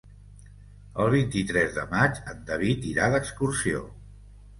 [1.03, 3.83] El vint-i-tres de maig en David irà d'excursió.